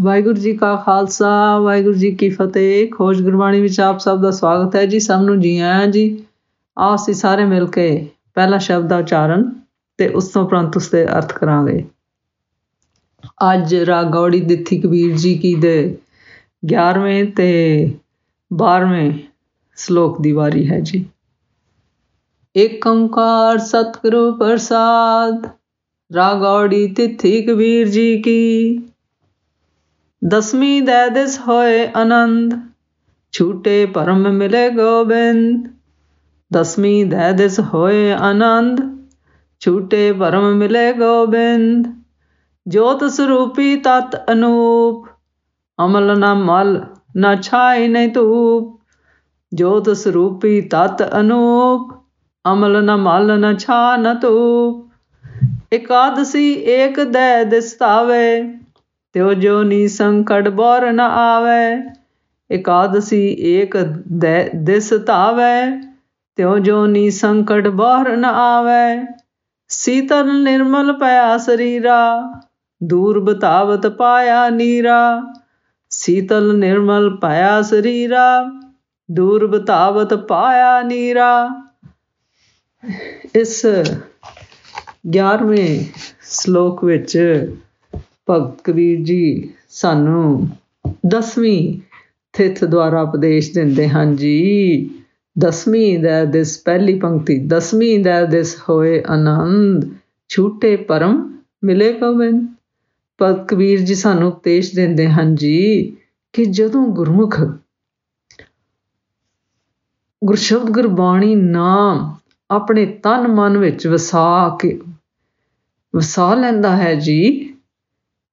ਵਾਹਿਗੁਰੂ 0.00 0.34
ਜੀ 0.34 0.56
ਕਾ 0.56 0.76
ਖਾਲਸਾ, 0.76 1.58
ਵਾਹਿਗੁਰੂ 1.58 1.94
ਜੀ 1.94 2.10
ਕੀ 2.10 2.28
ਫਤਿਹ। 2.30 2.88
ਖੋਜ 2.90 3.22
ਗੁਰਬਾਣੀ 3.22 3.60
ਵਿੱਚ 3.60 3.80
ਆਪ 3.80 3.98
ਸਭ 3.98 4.20
ਦਾ 4.20 4.30
ਸਵਾਗਤ 4.30 4.76
ਹੈ 4.76 4.86
ਜੀ, 4.86 5.00
ਸਭ 5.00 5.20
ਨੂੰ 5.20 5.40
ਜੀ 5.40 5.58
ਆਇਆਂ 5.58 5.86
ਜੀ। 5.86 6.24
ਆਓ 6.78 6.94
ਅਸੀਂ 6.94 7.14
ਸਾਰੇ 7.14 7.44
ਮਿਲ 7.44 7.66
ਕੇ 7.66 8.08
ਪਹਿਲਾ 8.34 8.58
ਸ਼ਬਦ 8.58 8.88
ਦਾ 8.88 8.98
ਉਚਾਰਨ 8.98 9.50
ਤੇ 9.98 10.08
ਉਸ 10.08 10.28
ਤੋਂ 10.28 10.44
ਉਪਰੰਤ 10.44 10.76
ਉਸ 10.76 10.90
ਦੇ 10.90 11.04
ਅਰਥ 11.06 11.32
ਕਰਾਂਗੇ। 11.32 11.84
ਅੱਜ 13.52 13.74
ਰਾਗ 13.74 14.06
ਗੌੜੀ 14.06 14.40
ਦਿੱਥੀ 14.40 14.80
ਕਬੀਰ 14.80 15.16
ਜੀ 15.16 15.34
ਕੀ 15.38 15.54
ਦੇ 15.54 15.98
11ਵੇਂ 16.66 17.24
ਤੇ 17.24 17.90
12ਵੇਂ 18.52 19.12
ਸ਼ਲੋਕ 19.76 20.20
ਦੀ 20.20 20.32
ਵਾਰੀ 20.32 20.70
ਹੈ 20.70 20.80
ਜੀ। 20.80 21.04
ਏਕ 22.56 22.86
ਓੰਕਾਰ 22.86 23.58
ਸਤਿਗੁਰੂ 23.58 24.32
ਪ੍ਰਸਾਦ 24.32 25.46
ਰਾਗ 26.14 26.40
ਗੌੜੀ 26.40 26.86
ਤਿਥੀ 26.88 27.42
ਕਬੀਰ 27.42 27.88
ਜੀ 27.88 28.22
ਕੀ। 28.22 28.78
ਦਸਵੀਂ 30.26 30.82
ਦੇ 30.82 31.10
ਦਿਸ 31.10 31.40
ਹੋਏ 31.40 31.88
ਆਨੰਦ, 31.96 32.54
ਛੂਟੇ 33.32 33.86
ਪਰਮ 33.86 34.30
ਮਿਲੇ 34.32 34.70
ਗੋਬਿੰਦ। 34.70 35.68
ਦਸਵੀਂ 36.52 37.06
ਦੇ 37.06 37.32
ਦਿਸ 37.32 37.60
ਹੋਏ 37.60 38.12
ਆਨੰਦ, 38.12 38.80
ਛੂਟੇ 39.60 40.12
ਪਰਮ 40.12 40.54
ਮਿਲੇ 40.54 40.92
ਗੋਬਿੰਦ। 40.92 41.86
ਜੋਤ 42.68 43.04
ਸਰੂਪੀ 43.04 43.76
ਤਤ 43.76 44.32
ਅਨੂਪ, 44.32 45.08
ਅਮਲ 45.84 46.18
ਨ 46.18 46.34
ਮਲ, 46.34 46.84
ਨ 47.18 47.40
ਛਾਈ 47.40 47.88
ਨਹੀਂ 47.88 48.08
ਧੂਪ। 48.08 48.80
ਜੋਤ 49.54 49.90
ਸਰੂਪੀ 49.90 50.60
ਤਤ 50.60 51.20
ਅਨੂਪ, 51.20 51.94
ਅਮਲ 52.52 52.84
ਨ 52.84 52.96
ਮਲ, 52.96 53.38
ਨ 53.38 53.56
ਛਾ 53.56 53.96
ਨ 53.96 54.18
ਧੂਪ। 54.18 54.90
ਇਕਾਦਸੀ 55.72 56.52
ਏਕ 56.52 57.00
ਦੇ 57.00 57.44
ਦਿਸਤਾਵੇ 57.44 58.42
ਤਿਉ 59.14 59.32
ਜੋ 59.34 59.62
ਨੀ 59.62 59.86
ਸੰਕਟ 59.88 60.48
ਬੋਰ 60.48 60.92
ਨ 60.92 61.00
ਆਵੇ, 61.00 61.82
ਇਕਾਦਸੀ 62.50 63.36
ਏਕ 63.40 63.76
ਦੇ 64.12 64.50
ਦਿਸ 64.54 64.92
ਧਾਵੇ, 65.06 65.80
ਤਿਉ 66.36 66.58
ਜੋ 66.58 66.86
ਨੀ 66.86 67.10
ਸੰਕਟ 67.10 67.68
ਬੋਰ 67.68 68.16
ਨ 68.16 68.24
ਆਵੇ, 68.24 69.06
ਸੀਤਲ 69.68 70.32
ਨਿਰਮਲ 70.42 70.92
ਪਿਆ 70.92 71.36
ਸਰੀਰਾ, 71.38 72.22
ਦੂਰ 72.82 73.20
ਬਤਾਵਤ 73.20 73.86
ਪਾਇਆ 73.86 74.48
ਨੀਰਾ, 74.48 75.22
ਸੀਤਲ 75.90 76.56
ਨਿਰਮਲ 76.58 77.16
ਪਾਇਆ 77.16 77.62
ਸਰੀਰਾ, 77.62 78.44
ਦੂਰ 79.10 79.46
ਬਤਾਵਤ 79.46 80.14
ਪਾਇਆ 80.14 80.80
ਨੀਰਾ। 80.82 81.48
ਇਸ 83.34 83.66
11ਵੇਂ 85.16 85.84
ਸ਼ਲੋਕ 86.30 86.84
ਵਿੱਚ 86.84 87.18
ਭਗਤ 88.30 88.62
ਕਬੀਰ 88.64 89.00
ਜੀ 89.00 89.52
ਸਾਨੂੰ 89.68 90.48
ਦਸਵੀਂ 91.06 91.80
ਥਿਤ 92.32 92.64
ਦੁਆਰਾ 92.64 93.02
ਉਪਦੇਸ਼ 93.02 93.54
ਦਿੰਦੇ 93.54 93.88
ਹਨ 93.88 94.16
ਜੀ। 94.16 94.90
ਦਸਵੀਂ 95.38 95.98
ਦਾ 95.98 96.24
ਦਿਸ 96.24 96.58
ਪਹਿਲੀ 96.58 96.98
ਪੰਕਤੀ, 96.98 97.38
ਦਸਵੀਂ 97.38 97.98
ਦਾ 97.98 98.24
ਦਿਸ 98.24 98.56
ਹੋਏ 98.68 99.02
ਆਨੰਦ, 99.08 99.94
ਛੂਟੇ 100.28 100.76
ਪਰਮ 100.76 101.38
ਮਿਲੇ 101.64 101.92
ਗੋਬਿੰਦ 101.92 102.46
ਭਗਤ 103.22 103.48
ਕਬੀਰ 103.48 103.80
ਜੀ 103.80 103.94
ਸਾਨੂੰ 103.94 104.28
ਉਪਦੇਸ਼ 104.28 104.74
ਦਿੰਦੇ 104.74 105.08
ਹਨ 105.08 105.34
ਜੀ 105.34 105.96
ਕਿ 106.32 106.44
ਜਦੋਂ 106.44 106.86
ਗੁਰਮੁਖ 106.86 107.40
ਗੁਰਸ਼ਬਦ 110.24 110.70
ਗੁਰਬਾਣੀ 110.70 111.34
ਨਾਮ 111.34 112.14
ਆਪਣੇ 112.50 112.86
ਤਨ 112.86 113.28
ਮਨ 113.28 113.58
ਵਿੱਚ 113.58 113.86
ਵਸਾ 113.86 114.58
ਕੇ, 114.60 114.80
ਵਸਾ 115.96 116.34
ਲੈਂਦਾ 116.34 116.76
ਹੈ 116.76 116.94
ਜੀ 116.94 117.53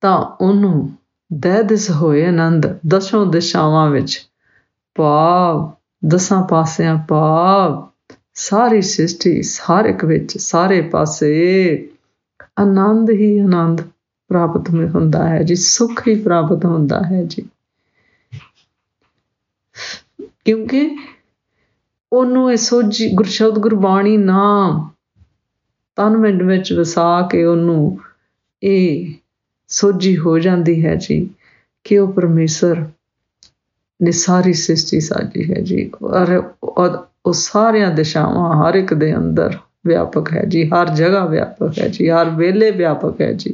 ਤਾਂ 0.02 0.18
ਉਹਨੂੰ 0.18 0.90
ਦੇ 1.34 1.64
ਦਿਸ 1.64 1.92
ਹੋਏ 1.92 2.26
ਆਨੰਦ 2.26 2.80
ਦਸ਼ੋਂ 2.88 3.26
ਦਿਸ਼ਾਵਾਂ 3.26 3.90
ਵਿੱਚ। 3.90 4.30
ਭਾਵ, 4.96 5.72
ਦਸਾਂ 6.08 6.48
ਪਾਸਿਆਂ 6.48 6.98
ਭਾਵ, 6.98 7.88
ਸਾਰੀ 8.34 8.82
ਸ੍ਰਿਸ਼ਟੀ 8.82 9.42
ਹਰ 9.42 9.86
ਇੱਕ 9.86 10.06
ਵਿੱਚ 10.06 10.38
ਸਾਰੇ 10.38 10.82
ਪਾਸੇ 10.82 11.90
ਆਨੰਦ 12.60 13.10
ਹੀ 13.10 13.40
ਆਨੰਦ 13.40 13.82
ਪ੍ਰਾਪਤ 14.28 14.70
ਹੁੰਦਾ 14.70 15.30
ਹੈ 15.30 15.44
ਜੀ, 15.44 15.56
ਸੁੱਖ 15.56 16.08
ਹੀ 16.08 16.16
ਪ੍ਰਾਪਤ 16.24 16.66
ਹੁੰਦਾ 16.66 17.04
ਹੈ 17.04 17.24
ਜੀ। 17.24 17.46
ਕਿਉਂਕਿ 20.46 20.98
ਉਹਨੂੰ 22.14 22.52
ਇਹ 22.52 22.58
ਸੋਝੀ 22.58 23.14
ਗੁਰਸ਼ਬਦ 23.14 23.60
ਗੁਰਬਾਣੀ 23.60 24.18
ਨਾਮ 24.18 24.90
ਤਨ 25.96 26.18
ਮਿੰਟ 26.18 26.44
ਵਿੱਚ 26.44 26.74
ਵਸਾ 26.74 27.22
ਕੇ 27.32 27.44
ਉਹਨੂੰ 27.46 28.00
ਇਹ 28.64 29.14
ਸੋਝੀ 29.72 30.18
ਹੋ 30.18 30.40
ਜਾਂਦੀ 30.40 30.86
ਹੈ 30.86 30.96
ਜੀ 30.96 31.30
ਕਿ 31.84 31.98
ਉਹ 31.98 32.14
ਪਰਮੇਸ਼ਰ 32.14 32.86
ਨੇ 34.02 34.12
ਸਾਰੀ 34.12 34.54
ਸ੍ਰਿਸ਼ਟੀ 34.54 35.00
ਸਾਜੀ 35.00 35.54
ਹੈ 35.54 35.62
ਜੀ। 35.62 35.92
ਔਰ 36.04 36.44
ਉਹ 37.26 37.34
ਸਾਰੀਆਂ 37.34 37.92
ਦਿਸ਼ਾਵਾਂ 37.92 38.54
ਹਰ 38.62 38.76
ਇੱਕ 38.76 38.94
ਦੇ 38.94 39.16
ਅੰਦਰ 39.16 39.58
ਵਿਆਪਕ 39.86 40.34
ਹੈ 40.34 40.46
ਜੀ, 40.46 40.70
ਹਰ 40.70 40.96
ਜਗ੍ਹਾ 40.96 41.26
ਵਿਆਪਕ 41.26 41.80
ਹੈ 41.80 41.88
ਜੀ, 41.88 42.10
ਹਰ 42.10 42.30
ਵੇਲੇ 42.30 42.72
ਵਿਆਪਕ 42.72 43.22
ਹੈ 43.22 43.34
ਜੀ। 43.34 43.54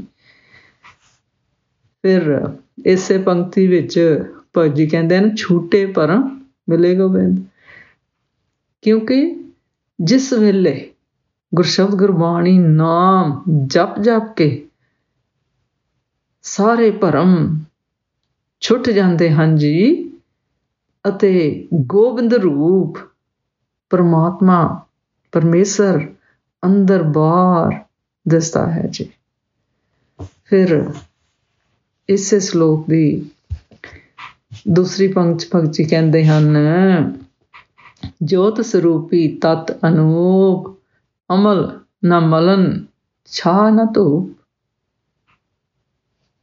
ਫਿਰ 2.01 2.49
ਇਸੇ 2.85 3.17
ਪੰਕਤੀ 3.17 3.67
ਵਿੱਚ 3.67 4.23
ਭਗਤ 4.57 4.75
ਜੀ 4.75 4.87
ਕਹਿੰਦੇ 4.87 5.19
ਨੇ 5.19 5.35
ਛੂਟੇ 5.35 5.85
ਪਰਮ 5.85 6.45
ਮਿਲੇ 6.69 6.95
ਗੋਬਿੰਦ। 6.95 7.39
ਕਿਉਂਕਿ 8.81 9.49
ਜਿਸ 10.01 10.33
ਵੇਲੇ 10.33 10.89
ਗੁਰਸ਼ਬਦ 11.55 11.95
ਗੁਰਬਾਣੀ 11.95 12.57
ਨਾਮ 12.57 13.43
ਜਪ 13.67 13.99
ਜਪ 13.99 14.33
ਕੇ 14.35 14.66
ਸਾਰੇ 16.57 16.91
ਭਰਮ 16.91 17.59
ਛੁੱਟ 18.59 18.89
ਜਾਂਦੇ 18.89 19.29
ਹਨ 19.31 19.55
ਜੀ 19.55 20.09
ਅਤੇ 21.07 21.67
ਗੋਬਿੰਦ 21.73 22.33
ਰੂਪ 22.33 22.97
ਪਰਮਾਤਮਾ 23.89 24.85
ਪਰਮੇਸ਼ਰ 25.31 25.99
ਅੰਦਰ 26.63 27.03
ਬਾਹਰ 27.03 27.75
ਦਿਸਦਾ 28.27 28.71
ਹੈ 28.71 28.87
ਜੀ। 28.91 29.09
ਫਿਰ 30.45 30.91
ਇਸੇ 32.09 32.39
ਸ਼ਲੋਕ 32.39 32.87
ਦੀ 32.89 33.29
ਦੂਸਰੀ 34.69 35.07
ਪੰਕਤੀ 35.07 35.49
ਭਗਤੀ 35.55 35.83
ਕਹਿੰਦੇ 35.83 36.25
ਹਨ 36.25 36.57
ਜੋਤ 38.23 38.61
ਸਰੂਪੀ 38.61 39.27
ਤਤ 39.41 39.77
ਅਨੂਪ, 39.87 40.75
ਅਮਲ 41.33 41.79
ਨ 42.05 42.19
ਮਲਨ 42.19 42.85
ਛਾ 43.25 43.69
ਨ 43.69 43.85
ਧੂਪ। 43.93 44.36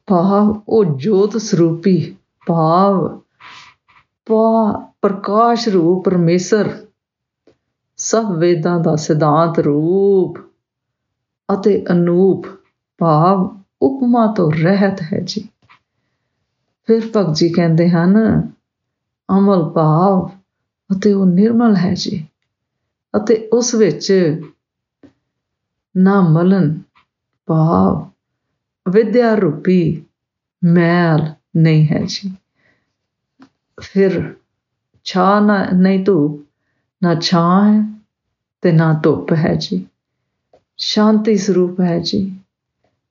ਭਾਵ 0.06 0.62
ਉਹ 0.68 0.84
ਜੋਤ 0.84 1.36
ਸਰੂਪੀ, 1.36 2.16
ਭਾਵ 2.46 3.20
ਪਾ 4.26 4.86
ਪ੍ਰਕਾਸ਼ 5.02 5.68
ਰੂਪ 5.68 6.04
ਪਰਮੇਸ਼ਰ। 6.04 6.86
ਸਭ 7.96 8.24
ਵੇਦਾਂ 8.38 8.80
ਦਾ 8.80 8.96
ਸਿਧਾਂਤ 8.96 9.58
ਰੂਪ 9.58 10.38
ਅਤੇ 11.54 11.84
ਅਨੂਪ, 11.90 12.44
ਭਾਵ 12.98 13.60
ਉਪਮਾ 13.82 14.32
ਤੋਂ 14.36 14.52
ਰਹਿਤ 14.52 15.02
ਹੈ 15.02 15.20
ਜੀ। 15.24 15.48
ਫਿਰ 16.86 17.10
ਭਗਤ 17.16 17.34
ਜੀ 17.34 17.48
ਕਹਿੰਦੇ 17.48 17.90
ਹਨ, 17.90 18.42
ਅਮਲ 19.38 19.64
ਭਾਵ 19.70 20.28
ਅਤੇ 20.90 21.12
ਉਹ 21.12 21.26
ਨਿਰਮਲ 21.26 21.76
ਹੈ 21.76 21.94
ਜੀ। 21.94 22.26
ਅਤੇ 23.16 23.48
ਉਸ 23.52 23.74
ਵਿੱਚ 23.74 24.12
ਨਾ 25.96 26.20
ਮਲਨ, 26.20 26.80
ਭਾਵ 27.46 28.06
ਵਿਦਿਆ 28.88 29.34
ਰੂਪੀ 29.34 30.04
ਮੈਲ 30.64 31.34
ਨਹੀਂ 31.56 31.88
ਹੈ 31.88 32.00
ਜੀ। 32.06 32.34
ਫਿਰ 33.80 34.34
ਛਾ 35.04 35.40
ਨਾ, 35.40 35.66
ਨਹੀਂ 35.74 36.04
ਧੂਪ, 36.04 36.46
ਨਾ 37.02 37.14
ਛਾਂ 37.14 37.72
ਹੈ 37.72 38.00
ਤੇ 38.62 38.72
ਨਾ 38.72 39.00
ਧੁੱਪ 39.02 39.32
ਹੈ 39.32 39.54
ਜੀ। 39.54 39.86
ਸ਼ਾਂਤੀ 40.78 41.36
ਸਰੂਪ 41.36 41.80
ਹੈ 41.80 41.98
ਜੀ। 41.98 42.36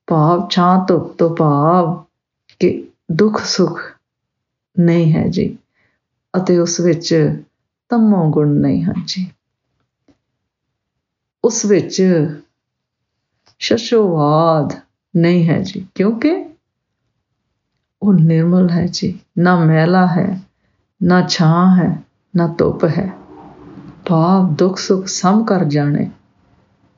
ਭਾਵ, 0.06 0.48
ਛਾਂ 0.48 0.86
ਧੁੱਪ 0.86 1.18
ਤੋਂ 1.18 1.36
ਭਾਵ 1.36 2.04
ਕਿ 2.58 2.88
ਦੁੱਖ 3.12 3.44
ਸੁੱਖ 3.44 3.98
ਨਹੀਂ 4.78 5.12
ਹੈ 5.12 5.28
ਜੀ 5.28 5.58
ਅਤੇ 6.36 6.58
ਉਸ 6.58 6.80
ਵਿੱਚ 6.80 7.38
ਤਮੋ 7.88 8.30
ਗੁਣ 8.30 8.48
ਨਹੀਂ 8.48 8.84
ਹਨ 8.84 8.94
ਜੀ। 9.06 9.30
ਉਸ 11.44 11.64
ਵਿੱਚ 11.64 12.02
ਸ਼ਸ਼ੋਵਾਦ 13.58 14.83
ਨਹੀਂ 15.16 15.48
ਹੈ 15.48 15.60
ਜੀ, 15.62 15.86
ਕਿਉਂਕਿ 15.94 16.44
ਉਹ 18.02 18.12
ਨਿਰਮਲ 18.12 18.70
ਹੈ 18.70 18.86
ਜੀ, 18.86 19.18
ਨਾ 19.38 19.64
ਮੈਲਾ 19.64 20.06
ਹੈ, 20.06 20.40
ਨਾ 21.02 21.26
ਛਾਂ 21.28 21.76
ਹੈ, 21.76 22.02
ਨਾ 22.36 22.54
ਧੁੱਪ 22.58 22.84
ਹੈ। 22.84 23.12
ਭਾਵ, 24.06 24.54
ਦੁੱਖ, 24.54 24.78
ਸੁੱਖ 24.78 25.06
ਸਮ 25.06 25.44
ਕਰ 25.44 25.64
ਜਾਣੇ, 25.64 26.10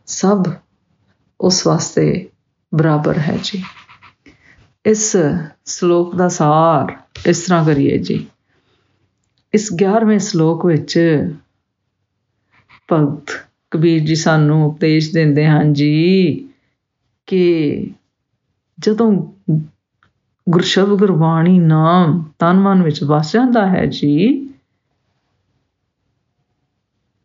ਸਭ 0.06 0.44
ਉਸ 1.40 1.66
ਵਾਸਤੇ 1.66 2.28
ਬਰਾਬਰ 2.74 3.18
ਹੈ 3.18 3.38
ਜੀ। 3.42 3.62
ਇਸ 4.86 5.16
ਸ਼ਲੋਕ 5.66 6.16
ਦਾ 6.16 6.28
ਸਾਰ 6.28 6.96
ਇਸ 7.26 7.40
ਤਰ੍ਹਾਂ 7.40 7.64
ਕਰੀਏ 7.64 7.98
ਜੀ। 7.98 8.26
ਇਸ 9.54 9.68
11ਵੇਂ 9.72 10.18
ਸ਼ਲੋਕ 10.18 10.66
ਵਿੱਚ 10.66 10.98
ਭਗਤ 12.92 13.30
ਕਬੀਰ 13.70 14.04
ਜੀ 14.04 14.14
ਸਾਨੂੰ 14.14 14.64
ਉਪਦੇਸ਼ 14.66 15.12
ਦਿੰਦੇ 15.12 15.46
ਹਨ 15.46 15.72
ਜੀ 15.72 16.48
ਕਿ 17.26 17.94
ਜਦੋਂ 18.78 19.12
ਗੁਰਸ਼ਬਦ 20.50 20.98
ਗੁਰਬਾਣੀ 20.98 21.58
ਨਾਮ 21.58 22.24
ਤਨ 22.38 22.52
ਮਨ 22.52 22.82
ਵਿੱਚ 22.82 23.04
ਵਸ 23.04 23.32
ਜਾਂਦਾ 23.32 23.66
ਹੈ 23.68 23.86
ਜੀ, 23.86 24.48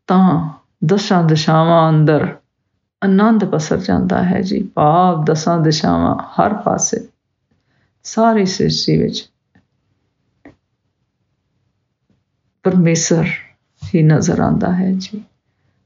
ਤਾਂ 0.07 0.49
ਦਸਾਂ 0.85 1.23
ਦਿਸ਼ਾਵਾਂ 1.23 1.89
ਅੰਦਰ 1.89 2.37
ਆਨੰਦ 3.03 3.45
ਪਸਰ 3.45 3.77
ਜਾਂਦਾ 3.77 4.23
ਹੈ 4.23 4.41
ਜੀ। 4.41 4.63
ਭਾਵ 4.63 5.23
ਦਸਾਂ 5.25 5.59
ਦਿਸ਼ਾਵਾਂ 5.59 6.15
ਹਰ 6.15 6.53
ਪਾਸੇ, 6.53 7.07
ਸਾਰੀ 8.03 8.45
ਸ੍ਰਿਸ਼ਟੀ 8.45 8.97
ਵਿੱਚ। 8.97 9.29
ਪਰਮੇਸ਼ਰ 12.63 13.25
ਹੀ 13.95 14.03
ਨਜ਼ਰ 14.03 14.39
ਆਉਂਦਾ 14.39 14.71
ਹੈ 14.75 14.91
ਜੀ। 14.91 15.23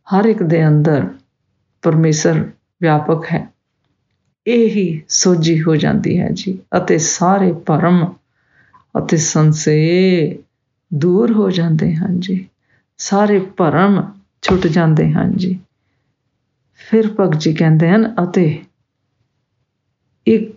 ਹਰ 0.08 0.26
ਇੱਕ 0.26 0.44
ਦੇ 0.44 0.68
ਅੰਦਰ 0.68 1.08
ਪਰਮੇਸ਼ਰ 1.82 2.52
ਵਿਆਪਕ 2.82 3.26
ਹੈ। 3.34 3.45
ਇਹ 4.48 4.70
ਹੀ 4.70 5.04
ਸੋਝੀ 5.10 5.62
ਹੋ 5.64 5.76
ਜਾਂਦੀ 5.76 6.20
ਹੈ 6.20 6.30
ਜੀ। 6.34 6.60
ਅਤੇ 6.78 6.98
ਸਾਰੇ 6.98 7.52
ਭਰਮ 7.52 8.14
ਅਤੇ 8.98 9.18
ਸੰਸੇ 9.18 10.40
ਦੂਰ 10.94 11.32
ਹੋ 11.32 11.52
ਜਾਂਦੇ 11.52 11.96
ਹਨ 11.96 12.20
ਜੀ। 12.20 12.48
ਸਾਰੇ 12.98 13.40
ਭਰਮ 13.40 14.14
ਛੁੱਟ 14.42 14.68
ਜਾਂਦੇ 14.68 15.12
ਹਨ 15.12 15.38
ਜੀ। 15.38 15.60
ਫਿਰ 16.74 17.14
ਭਗਤ 17.20 17.40
ਜੀ 17.40 17.54
ਕਹਿੰਦੇ 17.54 17.90
ਹਨ, 17.90 18.16
ਅਤੇ 18.24 18.64
ਇੱਕ 20.28 20.56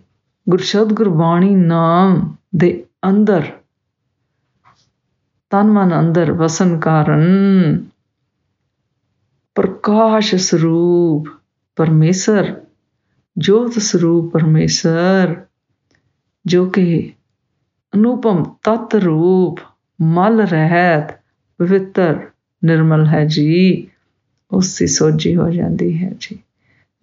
ਗੁਰਸ਼ਬਦ 0.48 0.92
ਗੁਰਬਾਣੀ 0.92 1.54
ਨਾਮ 1.54 2.34
ਦੇ 2.56 2.84
ਅੰਦਰ, 3.08 3.42
ਤਨ 5.50 5.62
ਮਨ 5.62 6.00
ਅੰਦਰ 6.00 6.32
ਵਸਨ 6.32 6.78
ਕਾਰਨ 6.80 7.84
ਪ੍ਰਕਾਸ਼ 9.54 10.34
ਸਰੂਪ 10.34 11.28
ਪਰਮੇਸ਼ਰ 11.76 12.60
ਜੋਤ 13.38 13.78
ਸਰੂਪ 13.78 14.32
ਪਰਮੇਸ਼ਰ, 14.32 15.36
ਜੋ 16.46 16.66
ਕਿ 16.66 17.12
ਅਨੂਪਮ 17.94 18.44
ਤਤ 18.62 18.94
ਰੂਪ, 18.94 19.58
ਮਲ 20.02 20.40
ਰਹਿਤ, 20.40 21.18
ਪਵਿੱਤਰ, 21.58 22.30
ਨਿਰਮਲ 22.64 23.06
ਹੈ 23.06 23.24
ਜੀ। 23.24 23.88
ਉਸ 24.50 24.78
ਦੀ 24.78 24.86
ਸੋਝੀ 24.86 25.36
ਹੋ 25.36 25.50
ਜਾਂਦੀ 25.50 26.04
ਹੈ 26.04 26.12
ਜੀ। 26.20 26.38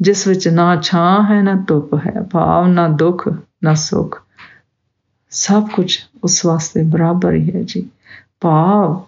ਜਿਸ 0.01 0.27
ਵਿੱਚ 0.27 0.47
ਨਾ 0.47 0.81
ਛਾਂ 0.81 1.23
ਹੈ, 1.23 1.41
ਨਾ 1.41 1.65
ਧੁੱਪ 1.67 1.93
ਹੈ, 1.93 2.21
ਭਾਵ 2.31 2.67
ਨਾ 2.67 2.87
ਦੁੱਖ, 2.87 3.29
ਨਾ 3.63 3.73
ਸੁੱਖ। 3.73 4.23
ਸਭ 5.29 5.67
ਕੁਝ 5.73 5.97
ਉਸ 6.23 6.45
ਵਾਸਤੇ 6.45 6.83
ਬਰਾਬਰ 6.83 7.33
ਹੀ 7.33 7.55
ਹੈ 7.55 7.61
ਜੀ। 7.61 7.89
ਭਾਵ 8.41 9.05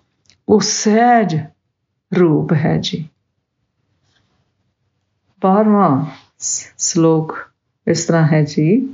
ਉਹ 0.49 0.59
ਸਹਿਜ 0.59 1.39
ਰੂਪ 2.19 2.53
ਹੈ 2.53 2.77
ਜੀ। 2.81 3.09
ਬਾਰਵਾਂ 5.41 6.05
ਸ਼ਲੋਕ 6.39 7.35
ਇਸ 7.87 8.05
ਤਰ੍ਹਾਂ 8.05 8.27
ਹੈ 8.27 8.43
ਜੀ, 8.43 8.89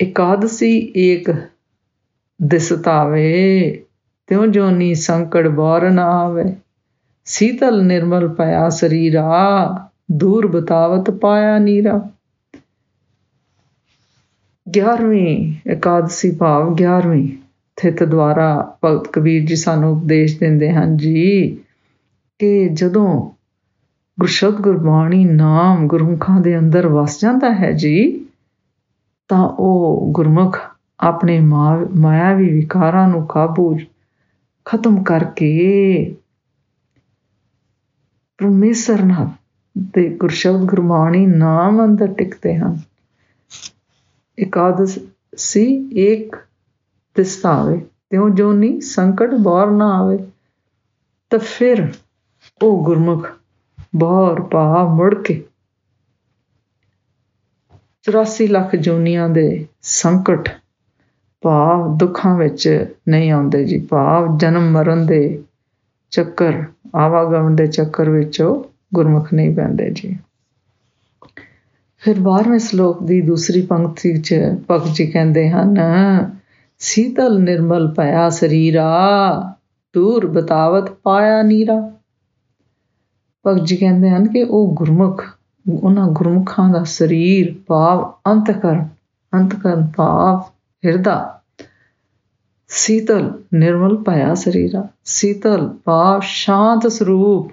ਇਕਾਦਸੀ 0.00 0.92
ਏਕ 0.96 1.30
ਦਿਸਤਾਵੇ 2.42 3.82
ਤਿਉ 4.26 4.46
ਜੋਨੀ 4.46 4.94
ਸੰਕੜ 4.94 5.48
ਬੌਰ 5.48 5.90
ਨਾ 5.90 6.04
ਆਵੇ। 6.04 6.44
ਸੀਤਲ 7.24 7.82
ਨਿਰਮਲ 7.82 8.28
ਪਿਆ 8.28 8.68
ਸਰੀਰਾ, 8.68 9.88
ਦੂਰ 10.12 10.46
ਬਤਾਵਤ 10.46 11.10
ਪਾਇਆ 11.10 11.58
ਨੀਰਾ। 11.58 12.10
11ਵੀਂ 14.66 15.54
ਇਕਾਦਸੀ 15.70 16.30
ਭਾਵ 16.30 16.74
11ਵੀਂ 16.74 17.28
ਥਿਤ 17.76 18.02
ਦੁਆਰਾ 18.02 18.76
ਭਗਤ 18.84 19.08
ਕਬੀਰ 19.08 19.44
ਜੀ 19.44 19.56
ਸਾਨੂੰ 19.56 19.92
ਉਪਦੇਸ਼ 19.92 20.38
ਦਿੰਦੇ 20.38 20.72
ਹਨ 20.72 20.96
ਜੀ 20.96 21.56
ਕਿ 22.38 22.68
ਜਦੋਂ 22.68 23.35
ਗੁਰਸ਼ਬਦ 24.18 24.60
ਗੁਰਬਾਣੀ 24.60 25.24
ਨਾਮ 25.24 25.86
ਗੁਰਮੁਖਾਂ 25.86 26.40
ਦੇ 26.40 26.58
ਅੰਦਰ 26.58 26.86
ਵਸ 26.88 27.20
ਜਾਂਦਾ 27.20 27.52
ਹੈ 27.54 27.70
ਜੀ, 27.72 28.24
ਤਾਂ 29.30 29.42
ਉਹ 29.58 30.06
ਗੁਰਮੁਖ 30.12 30.58
ਆਪਣੇ 31.00 31.38
ਮਾਇਆਵੀ 31.40 32.48
ਵਿਕਾਰਾਂ 32.52 33.06
ਨੂੰ 33.08 33.26
ਕਾਬੂ 33.26 33.78
ਖਤਮ 34.66 35.02
ਕਰਕੇ 35.02 36.14
ਪਰਮੇਸ਼ਰ 38.38 39.04
ਨਾਲ 39.04 39.28
ਤੇ 39.94 40.08
ਗੁਰਸ਼ਬਦ 40.16 40.64
ਗੁਰਬਾਣੀ 40.64 41.26
ਨਾਮ 41.26 41.84
ਅੰਦਰ 41.84 42.12
ਟਿਕਦੇ 42.12 42.56
ਹਨ। 42.56 42.78
ਇਕਾਦਸ 44.38 44.98
ਸੀ 45.36 45.64
ਇੱਕ 46.06 46.36
ਦਿਸਤਾਵੇ 47.16 47.80
ਤਿਉ 48.10 48.28
ਜੋ 48.28 48.52
ਨਹੀਂ 48.52 48.80
ਸੰਕਟ 48.80 49.34
ਬਾਹਰ 49.34 49.70
ਨਾ 49.70 49.92
ਆਵੇ, 49.94 50.18
ਤਾਂ 51.30 51.38
ਫਿਰ 51.38 51.88
ਉਹ 52.62 52.84
ਗੁਰਮੁਖ 52.84 53.28
ਬਾਹਰ 53.96 54.40
ਪਾ 54.42 54.84
ਮੁੜ 54.94 55.14
ਕੇ। 55.14 55.42
84 58.04 58.46
ਲੱਖ 58.48 58.76
ਜੋਨੀਆਂ 58.76 59.28
ਦੇ 59.28 59.66
ਸੰਕਟ, 59.82 60.48
ਭਾਵ 61.42 61.96
ਦੁੱਖਾਂ 61.96 62.36
ਵਿੱਚ 62.36 62.86
ਨਹੀਂ 63.08 63.30
ਆਉਂਦੇ 63.30 63.64
ਜੀ। 63.64 63.78
ਭਾਵ 63.78 64.36
ਜਨਮ 64.38 64.70
ਮਰਨ 64.70 65.06
ਦੇ 65.06 65.42
ਚੱਕਰ, 66.12 66.62
ਆਵਾਗਮਨ 66.94 67.56
ਦੇ 67.56 67.66
ਚੱਕਰ 67.66 68.10
ਵਿੱਚ 68.10 68.40
ਉਹ 68.42 68.70
ਗੁਰਮੁਖ 68.94 69.32
ਨਹੀਂ 69.34 69.54
ਪੈਂਦੇ 69.54 69.90
ਜੀ। 69.90 70.16
ਫਿਰ 72.02 72.18
12ਵੇਂ 72.20 72.58
ਸ਼ਲੋਕ 72.58 73.02
ਦੀ 73.02 73.20
ਦੂਸਰੀ 73.20 73.62
ਪੰਕਤੀ 73.62 74.16
'ਚ 74.16 74.34
ਭਗਤ 74.70 74.92
ਜੀ 74.94 75.06
ਕਹਿੰਦੇ 75.06 75.48
ਹਨ, 75.50 75.78
ਸੀਤਲ 76.78 77.38
ਨਿਰਮਲ 77.40 77.94
ਭਇਆ 77.96 78.28
ਸਰੀਰਾ 78.30 78.88
ਦੂਰ 79.94 80.26
ਬਤਾਵਤ 80.26 80.90
ਪਾਇਆ 80.90 81.42
ਨੀਰਾ। 81.42 81.92
ਭਗਤ 83.46 83.64
ਜੀ 83.64 83.76
ਕਹਿੰਦੇ 83.76 84.10
ਹਨ 84.10 84.28
ਕਿ 84.28 84.42
ਉਹ 84.42 84.74
ਗੁਰਮੁਖ, 84.74 85.24
ਉਹਨਾਂ 85.82 86.06
ਗੁਰਮੁਖਾਂ 86.06 86.68
ਦਾ 86.68 86.84
ਸਰੀਰ, 86.84 87.54
ਭਾਵ, 87.66 88.12
ਅੰਤਕਰਨ 88.32 88.88
ਅੰਤਕਰਨ 89.34 89.86
ਭਾਵ, 89.96 90.40
ਹਿਰਦਾ, 90.86 91.40
ਸੀਤਲ, 92.68 93.42
ਨਿਰਮਲ 93.54 93.96
ਭਇਆ 93.96 94.34
ਸਰੀਰਾ 94.34 94.88
ਸੀਤਲ, 95.04 95.76
ਭਾਵ, 95.84 96.20
ਸ਼ਾਂਤ 96.20 96.86
ਸਰੂਪ 96.86 97.52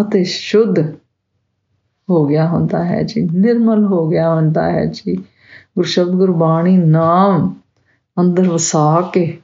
ਅਤੇ 0.00 0.24
ਸ਼ੁੱਧ 0.24 0.78
ਹੋ 2.10 2.24
ਗਿਆ 2.26 2.48
ਹੁੰਦਾ 2.48 2.84
ਹੈ 2.84 3.02
ਜੀ, 3.02 3.28
ਨਿਰਮਲ 3.34 3.84
ਹੋ 3.84 4.08
ਗਿਆ 4.08 4.34
ਹੁੰਦਾ 4.34 4.70
ਹੈ 4.72 4.84
ਜੀ। 4.84 5.16
ਗੁਰਸ਼ਬਦ 5.76 6.10
ਗੁਰਬਾਣੀ 6.10 6.76
ਨਾਮ 6.76 7.54
ਅੰਦਰ 8.20 8.48
ਵਸਾ 8.48 9.00
ਕੇ 9.00 9.38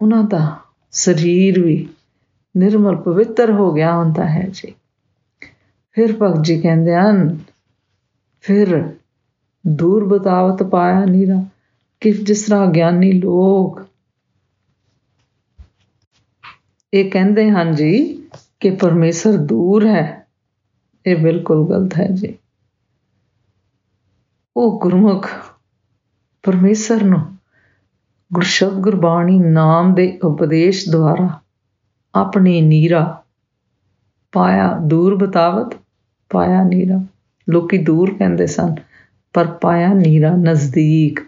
ਉਹਨਾਂ 0.00 0.24
ਦਾ 0.24 0.56
ਸਰੀਰ 0.90 1.62
ਵੀ 1.62 1.88
ਨਿਰਮਲ 2.58 2.96
ਪਵਿੱਤਰ 2.96 3.52
ਹੋ 3.52 3.72
ਗਿਆ 3.72 3.96
ਹੁੰਦਾ 3.96 4.26
ਹੈ 4.26 4.48
ਜੀ। 4.52 4.74
ਫਿਰ 5.92 6.16
ਭਗਤ 6.22 6.44
ਜੀ 6.44 6.60
ਕਹਿੰਦੇ 6.60 6.94
ਹਨ, 6.94 7.38
ਫਿਰ 8.40 8.88
ਦੂਰ 9.66 10.04
ਬਤਾਵਤ 10.04 10.62
ਪਾਇਆ 10.62 11.04
ਨੀਰਾ, 11.04 11.44
ਕਿ 12.00 12.12
ਜਿਸ 12.12 12.42
ਤਰ੍ਹਾਂ 12.42 12.66
ਗਿਆਨੀ 12.66 13.12
ਲੋਕ 13.12 13.86
ਇਹ 16.94 17.10
ਕਹਿੰਦੇ 17.10 17.50
ਹਨ 17.50 17.74
ਜੀ 17.74 18.22
ਕਿ 18.60 18.70
ਪਰਮੇਸ਼ਰ 18.70 19.36
ਦੂਰ 19.36 19.86
ਹੈ, 19.86 20.26
ਇਹ 21.06 21.16
ਬਿਲਕੁਲ 21.16 21.68
ਗਲਤ 21.68 21.94
ਹੈ 21.94 22.08
ਜੀ। 22.08 22.38
ਉਹ 24.56 24.80
ਗੁਰਮੁਖ 24.80 25.28
ਪਰਮੇਸ਼ਰ 26.42 27.02
ਨੂੰ 27.02 27.20
ਗੁਰਸ਼ਬਦ 28.32 28.72
ਗੁਰਬਾਣੀ 28.72 29.38
ਨਾਮ 29.38 29.94
ਦੇ 29.94 30.18
ਉਪਦੇਸ਼ 30.24 30.90
ਦੁਆਰਾ 30.90 31.40
ਆਪਣੀ 32.18 32.60
ਨੀਰਾ 32.60 33.02
ਪਾਇਆ 34.32 34.72
ਦੂਰ 34.82 35.14
ਬਤਾਵਤ, 35.16 35.74
ਪਾਇਆ 36.30 36.62
ਨੀਰਾ। 36.64 37.00
ਲੋਕੀ 37.48 37.78
ਦੂਰ 37.78 38.14
ਕਹਿੰਦੇ 38.14 38.46
ਸਨ, 38.46 38.74
ਪਰ 39.34 39.46
ਪਾਇਆ 39.60 39.92
ਨੀਰਾ 39.94 40.30
ਨਜ਼ਦੀਕ। 40.36 41.20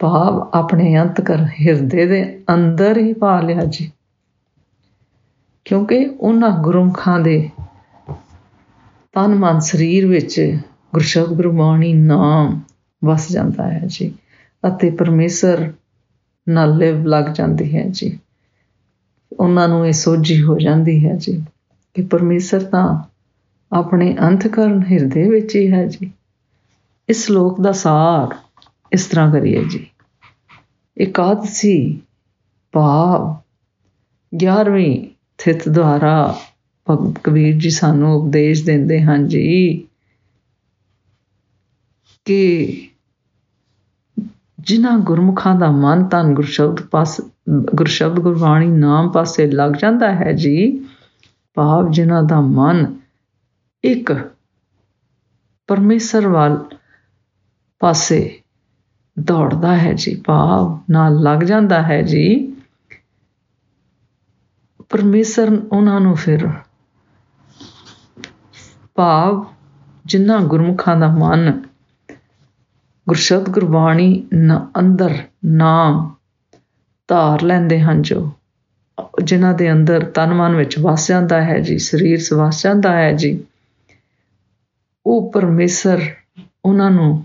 ਭਾਵ 0.00 0.40
ਆਪਣੇ 0.54 0.96
ਅੰਤਕਰ 0.98 1.44
ਹਿਰਦੇ 1.60 2.06
ਦੇ 2.06 2.22
ਅੰਦਰ 2.54 2.98
ਹੀ 2.98 3.12
ਪਾ 3.12 3.40
ਲਿਆ 3.40 3.64
ਜੀ। 3.64 3.90
ਕਿਉਂਕਿ 5.64 6.04
ਉਹਨਾਂ 6.20 6.50
ਗੁਰਮਖਾਂ 6.58 7.18
ਦੇ 7.20 7.50
ਤਨ 9.14 9.34
ਮਨ 9.34 9.60
ਸਰੀਰ 9.60 10.06
ਵਿੱਚ 10.06 10.40
ਗੁਰਸ਼ਬਦ 10.94 11.32
ਗੁਰਬਾਣੀ 11.32 11.92
ਨਾਮ 11.94 12.60
ਵਸ 13.02 13.30
ਜਾਂਦਾ 13.32 13.70
ਹੈ 13.70 13.80
ਜੀ, 13.86 14.12
ਅਤੇ 14.62 14.90
ਪਰਮੇਸ਼ਰ 14.90 15.72
ਨਾਲ 16.46 16.76
ਲਿਵ 16.76 17.06
ਲੱਗ 17.06 17.24
ਜਾਂਦੀ 17.24 17.76
ਹੈ 17.76 17.84
ਜੀ। 17.88 18.18
ਉਹਨਾਂ 19.32 19.68
ਨੂੰ 19.68 19.86
ਇਹ 19.88 19.92
ਸੋਝੀ 19.92 20.42
ਹੋ 20.42 20.58
ਜਾਂਦੀ 20.58 21.06
ਹੈ 21.06 21.16
ਜੀ 21.16 21.44
ਕਿ 21.94 22.02
ਪਰਮੇਸ਼ਰ 22.02 22.60
ਤਾਂ 22.60 23.02
ਆਪਣੇ 23.72 24.16
ਅੰਤਕਰਨ 24.18 24.82
ਹਿਰਦੇ 24.82 25.28
ਵਿੱਚ 25.28 25.56
ਹੀ 25.56 25.72
ਹੈ 25.72 25.86
ਜੀ। 25.86 26.10
ਇਸ 27.08 27.30
ਲੋਕ 27.30 27.60
ਦਾ 27.60 27.72
ਸਾਰ 27.72 28.36
ਇਸ 28.92 29.06
ਤਰ੍ਹਾਂ 29.06 29.32
ਕਰੀਏ 29.32 29.64
ਜੀ। 29.64 29.86
ਇਕਾਦਸੀ 30.98 32.00
ਭਾਵ 32.72 33.36
11ਵੀਂ 34.36 35.14
ਥਿਤ 35.38 35.68
ਦੁਆਰਾ 35.68 36.38
ਭਗਤ 36.90 37.18
ਕਬੀਰ 37.18 37.56
ਜੀ 37.56 37.70
ਸਾਨੂੰ 37.70 38.14
ਉਪਦੇਸ਼ 38.14 38.64
ਦਿੰਦੇ 38.64 39.02
ਹਨ 39.02 39.28
ਜੀ 39.28 39.88
ਕਿ 42.24 42.88
ਜਿਨ੍ਹਾਂ 44.66 44.98
ਗੁਰਮੁਖਾਂ 44.98 45.54
ਦਾ 45.54 45.70
ਮਨ 45.70 46.04
ਤਨ 46.04 46.34
ਗੁਰਸ਼ਬਦ 46.34 46.80
ਪਾਸ 46.80 47.20
ਗੁਰਸ਼ਬਦ 47.50 48.18
ਗੁਰਬਾਣੀ 48.18 48.66
ਨਾਮ 48.66 49.10
ਪਾਸੇ 49.12 49.46
ਲੱਗ 49.46 49.72
ਜਾਂਦਾ 49.72 50.14
ਹੈ 50.14 50.32
ਜੀ, 50.32 50.84
ਭਾਵ 51.54 51.90
ਜਿਨ੍ਹਾਂ 51.90 52.22
ਦਾ 52.22 52.40
ਮਨ 52.40 52.94
ਇੱਕ 53.84 54.12
ਪਰਮੇਸ਼ਰ 55.68 56.28
ਵੱਲ 56.28 56.64
ਪਾਸੇ 57.80 58.40
ਦੌੜਦਾ 59.18 59.76
ਹੈ 59.76 59.92
ਜੀ, 59.92 60.14
ਭਾਵ 60.14 60.78
ਨਾਲ 60.90 61.22
ਲੱਗ 61.22 61.38
ਜਾਂਦਾ 61.38 61.82
ਹੈ 61.82 62.02
ਜੀ। 62.02 62.52
ਪਰਮੇਸ਼ਰ 64.88 65.60
ਉਹਨਾਂ 65.72 66.00
ਨੂੰ 66.00 66.16
ਫਿਰ 66.16 66.48
ਭਾਵ 68.94 69.44
ਜਿਨ੍ਹਾਂ 70.06 70.40
ਗੁਰਮੁਖਾਂ 70.40 70.96
ਦਾ 70.96 71.08
ਮਨ 71.08 71.62
ਗੁਰਸ਼ਬਦ 73.08 73.48
ਗੁਰਬਾਣੀ 73.48 74.26
ਨਾ 74.34 74.70
ਅੰਦਰ 74.78 75.18
ਨਾਮ 75.44 76.14
ਧਾਰ 77.08 77.42
ਲੈਂਦੇ 77.42 77.80
ਹਨ 77.80 78.02
ਜੋ। 78.02 78.30
ਜਿਨ੍ਹਾਂ 79.24 79.54
ਦੇ 79.54 79.72
ਅੰਦਰ 79.72 80.04
ਤਨ 80.04 80.34
ਮਨ 80.34 80.54
ਵਿੱਚ 80.54 80.78
ਵਸ 80.78 81.08
ਜਾਂਦਾ 81.08 81.42
ਹੈ 81.42 81.58
ਜੀ, 81.58 81.78
ਸਰੀਰ 81.78 82.20
ਸਵਸ 82.20 82.62
ਜਾਂਦਾ 82.62 82.92
ਹੈ 82.92 83.12
ਜੀ, 83.12 83.44
ਉਹ 85.06 85.32
ਪਰਮੇਸ਼ਰ 85.32 86.00
ਉਹਨਾਂ 86.64 86.90
ਨੂੰ 86.90 87.24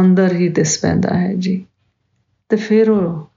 ਅੰਦਰ 0.00 0.32
ਹੀ 0.32 0.48
ਦਿਸ 0.48 0.78
ਪੈਂਦਾ 0.80 1.14
ਹੈ 1.14 1.34
ਜੀ। 1.34 1.66
ਤੇ 2.48 2.56
ਫਿਰ 2.56 2.90
ਉਹ 2.90 3.28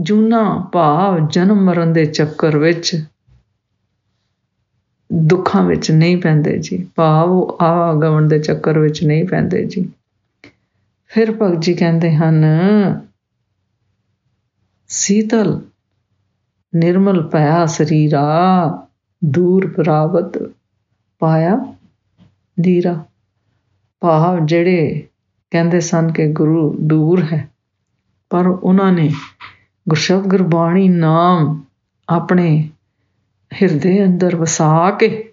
ਜੂਨਾ 0.00 0.70
ਭਾਵ 0.72 1.28
ਜਨਮ 1.28 1.64
ਮਰਨ 1.64 1.92
ਦੇ 1.92 2.06
ਚੱਕਰ 2.06 2.56
ਵਿੱਚ 2.58 3.04
ਦੁੱਖਾਂ 5.14 5.62
ਵਿੱਚ 5.64 5.90
ਨਹੀਂ 5.90 6.16
ਪੈਂਦੇ 6.16 6.58
ਜੀ। 6.58 6.86
ਭਾਵ 6.94 7.30
ਉਹ 7.30 7.58
ਆਵਾਗਮਨ 7.60 8.28
ਦੇ 8.28 8.38
ਚੱਕਰ 8.38 8.78
ਵਿੱਚ 8.78 9.02
ਨਹੀਂ 9.04 9.24
ਪੈਂਦੇ 9.24 9.64
ਜੀ। 9.64 9.88
ਫਿਰ 11.10 11.32
ਭਗਤ 11.32 11.60
ਜੀ 11.60 11.74
ਕਹਿੰਦੇ 11.74 12.14
ਹਨ, 12.14 12.44
ਸੀਤਲ, 14.88 15.60
ਨਿਰਮਲ 16.72 17.22
ਭਇਆ 17.28 17.64
ਸਰੀਰਾ, 17.66 18.86
ਦੂਰ 19.24 19.66
ਪ੍ਰਾਪਤ 19.66 20.38
ਪਾਇਆ 21.18 21.58
ਧੀਰਾ 22.62 23.04
ਭਾਵ 24.00 24.46
ਜਿਹੜੇ 24.46 25.06
ਕਹਿੰਦੇ 25.50 25.80
ਸਨ 25.80 26.12
ਕਿ 26.12 26.26
ਗੁਰੂ 26.32 26.76
ਦੂਰ 26.80 27.22
ਹੈ, 27.22 27.48
ਪਰ 28.30 28.46
ਉਹਨਾਂ 28.46 28.92
ਨੇ 28.92 29.08
ਗੁਰਸ਼ਬਦ 29.88 30.26
ਗੁਰਬਾਣੀ 30.26 30.88
ਨਾਮ 30.88 31.62
ਆਪਣੇ 32.08 32.68
ਹਿਰਦੇ 33.52 34.04
ਅੰਦਰ 34.04 34.36
ਵਸਾ 34.36 34.90
ਕੇ 34.90 35.30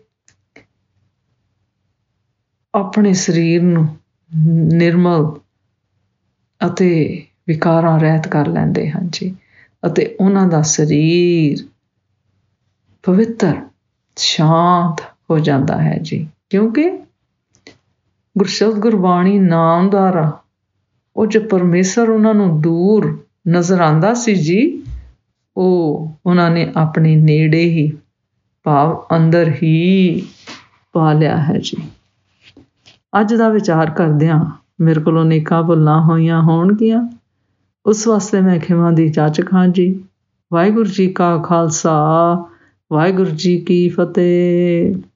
ਆਪਣੇ 2.75 3.13
ਸਰੀਰ 3.13 3.61
ਨੂੰ 3.61 3.87
ਨਿਰਮਲ 4.73 5.39
ਅਤੇ 6.61 6.91
ਵਿਕਾਰਾਂ 7.47 7.99
ਰਹਿਤ 7.99 8.27
ਕਰ 8.27 8.47
ਲੈਂਦੇ 8.47 8.89
ਹਨ 8.89 9.09
ਜੀ। 9.11 9.35
ਅਤੇ 9.85 10.15
ਉਹਨਾਂ 10.19 10.47
ਦਾ 10.47 10.61
ਸਰੀਰ 10.61 11.65
ਪਵਿੱਤਰ, 13.03 13.61
ਸ਼ਾਂਤ 14.17 15.01
ਹੋ 15.29 15.39
ਜਾਂਦਾ 15.39 15.81
ਹੈ 15.81 15.97
ਜੀ। 16.01 16.27
ਕਿਉਂਕਿ 16.49 16.89
ਗੁਰਸ਼ਬਦ 18.37 18.79
ਗੁਰਬਾਣੀ 18.79 19.39
ਨਾਮਦਾਰਾ 19.39 20.39
ਉਹ 21.15 21.25
ਜੋ 21.27 21.39
ਪਰਮੇਸ਼ਰ 21.39 22.09
ਉਹਨਾਂ 22.09 22.33
ਨੂੰ 22.33 22.61
ਦੂਰ 22.61 23.25
ਨਜ਼ਰ 23.47 23.81
ਆਂਦਾ 23.81 24.13
ਸੀ 24.13 24.35
ਜੀ, 24.35 24.83
ਉਹ 25.57 26.11
ਉਹਨਾਂ 26.25 26.49
ਨੇ 26.51 26.71
ਆਪਣੇ 26.75 27.15
ਨੇੜੇ 27.15 27.63
ਹੀ 27.65 27.91
ਭਾਵ 28.63 29.05
ਅੰਦਰ 29.15 29.53
ਹੀ 29.63 30.27
ਪਾ 30.93 31.13
ਲਿਆ 31.13 31.37
ਹੈ 31.37 31.57
ਜੀ। 31.57 31.83
ਅੱਜ 33.21 33.33
ਦਾ 33.33 33.49
ਵਿਚਾਰ 33.49 33.89
ਕਰਦਿਆਂ 33.89 34.45
ਮੇਰੇ 34.81 35.01
ਕੋਲੋਂ 35.01 35.25
ਨੇਕਾਂ 35.25 35.63
ਭੁੱਲਾਂ 35.63 36.01
ਹੋਈਆਂ 36.01 36.41
ਹੋਣਗੀਆਂ। 36.41 37.07
ਉਸ 37.85 38.07
ਵਾਸਤੇ 38.07 38.41
ਮੈਂ 38.41 38.59
ਖਿਮਾ 38.59 38.91
ਦੀ 38.91 39.09
ਜਾਚਕ 39.09 39.53
ਹਾਂ 39.53 39.67
ਜੀ। 39.67 40.03
ਵਾਹਿਗੁਰੂ 40.53 40.89
ਜੀ 40.89 41.07
ਕਾ 41.07 41.37
ਖਾਲਸਾ, 41.37 42.35
ਵਾਹਿਗੁਰੂ 42.93 43.29
ਜੀ 43.29 43.57
ਕੀ 43.61 43.89
ਫਤਿਹ। 43.89 45.10